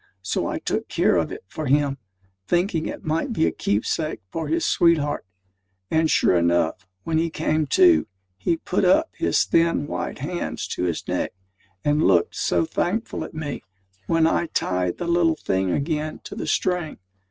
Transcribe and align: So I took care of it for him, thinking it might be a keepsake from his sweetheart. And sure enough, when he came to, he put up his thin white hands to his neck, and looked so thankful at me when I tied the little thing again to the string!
So 0.23 0.47
I 0.47 0.57
took 0.57 0.87
care 0.87 1.15
of 1.15 1.31
it 1.31 1.43
for 1.47 1.67
him, 1.67 1.99
thinking 2.47 2.87
it 2.87 3.05
might 3.05 3.33
be 3.33 3.45
a 3.45 3.51
keepsake 3.51 4.21
from 4.31 4.47
his 4.47 4.65
sweetheart. 4.65 5.27
And 5.91 6.09
sure 6.09 6.35
enough, 6.35 6.87
when 7.03 7.19
he 7.19 7.29
came 7.29 7.67
to, 7.67 8.07
he 8.39 8.57
put 8.57 8.83
up 8.83 9.11
his 9.15 9.43
thin 9.43 9.85
white 9.85 10.17
hands 10.17 10.67
to 10.69 10.85
his 10.85 11.07
neck, 11.07 11.33
and 11.85 12.01
looked 12.01 12.35
so 12.35 12.65
thankful 12.65 13.23
at 13.23 13.35
me 13.35 13.61
when 14.07 14.25
I 14.25 14.47
tied 14.47 14.97
the 14.97 15.05
little 15.05 15.35
thing 15.35 15.69
again 15.69 16.19
to 16.23 16.35
the 16.35 16.47
string! 16.47 16.97